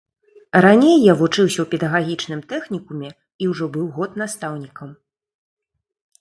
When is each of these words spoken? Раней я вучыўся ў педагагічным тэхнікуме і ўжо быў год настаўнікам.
Раней 0.65 0.95
я 1.07 1.13
вучыўся 1.19 1.59
ў 1.63 1.65
педагагічным 1.73 2.41
тэхнікуме 2.53 3.09
і 3.13 3.43
ўжо 3.53 3.69
быў 3.77 3.85
год 3.99 4.11
настаўнікам. 4.23 4.89